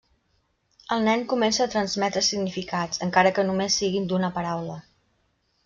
El 0.95 1.03
nen 1.07 1.25
comença 1.33 1.61
a 1.65 1.69
transmetre 1.75 2.25
significats, 2.29 3.03
encara 3.09 3.35
que 3.37 3.47
només 3.51 3.79
siguin 3.85 4.11
d'una 4.15 4.33
paraula. 4.41 4.83